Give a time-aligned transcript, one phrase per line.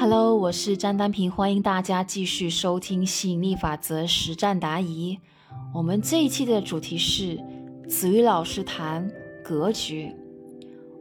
[0.00, 5.18] Hello，我是张丹平，欢迎大家继续收听吸引力法则实战答疑。
[5.74, 7.38] 我们这一期的主题是
[7.86, 9.12] 子瑜老师谈
[9.44, 10.10] 格局。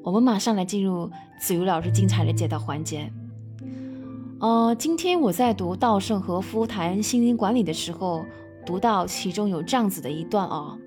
[0.04, 1.10] 我们马上来进入
[1.40, 3.10] 子瑜老师精彩的解答环节。
[4.42, 8.26] 呃，今天我在读稻盛和夫谈心灵管理的时候，
[8.66, 10.78] 读到其中有这样子的一段啊。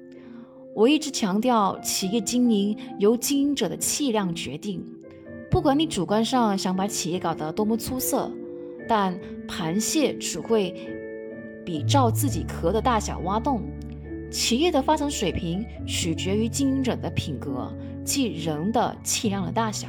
[0.77, 4.85] 我一直强调，企业经营由经营者的气量决定。
[5.53, 8.33] 不管你主观上想把企业搞得多么出色，
[8.89, 9.15] 但
[9.47, 10.75] 螃蟹只会
[11.63, 13.61] 比照自己壳的大小挖洞。
[14.31, 17.71] 企业的发展水平取决于经营者的品格，
[18.03, 19.89] 即人的气量的大小。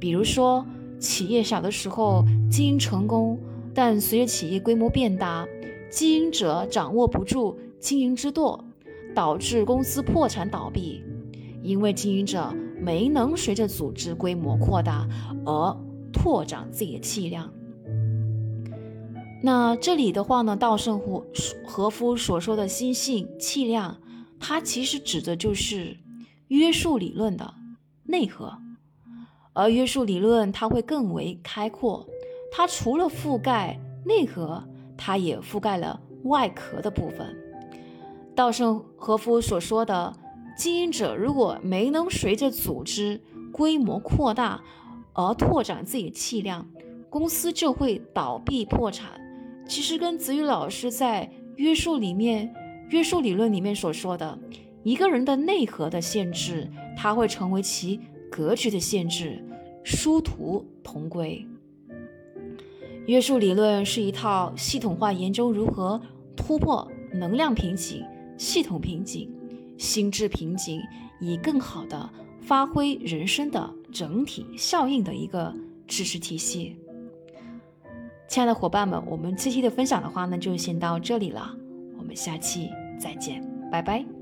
[0.00, 0.66] 比如说，
[0.98, 3.38] 企业小的时候经营成功，
[3.72, 5.46] 但随着企业规模变大，
[5.88, 8.64] 经营者掌握不住经营之舵，
[9.14, 11.00] 导致公司破产倒闭，
[11.62, 12.52] 因为经营者。
[12.84, 15.08] 没能随着组织规模扩大
[15.46, 15.76] 而
[16.12, 17.50] 拓展自己的气量。
[19.42, 21.24] 那这里的话呢，稻盛和
[21.66, 23.96] 和夫所说的心性气量，
[24.38, 25.96] 它其实指的就是
[26.48, 27.54] 约束理论的
[28.04, 28.52] 内核。
[29.54, 32.06] 而约束理论它会更为开阔，
[32.52, 34.62] 它除了覆盖内核，
[34.96, 37.34] 它也覆盖了外壳的部分。
[38.34, 40.14] 稻盛和夫所说的。
[40.56, 43.20] 经营者如果没能随着组织
[43.52, 44.62] 规模扩大
[45.12, 46.66] 而拓展自己的气量，
[47.10, 49.20] 公司就会倒闭破产。
[49.66, 52.54] 其实跟子宇老师在约束里面、
[52.90, 54.38] 约束理论里面所说的，
[54.82, 59.42] 一个人的内核的限制，它会成为其格局的限制，
[59.82, 61.46] 殊途同归。
[63.06, 66.00] 约束理论是一套系统化研究如何
[66.36, 68.04] 突破能量瓶颈、
[68.36, 69.30] 系统瓶颈。
[69.78, 70.80] 心智瓶颈，
[71.20, 72.08] 以更好的
[72.40, 75.54] 发挥人生的整体效应的一个
[75.86, 76.76] 知识体系。
[78.26, 81.54] 亲爱的伙伴们，我们这期的分享的话呢，就先到这里了，
[81.98, 84.13] 我们下期再见，拜拜。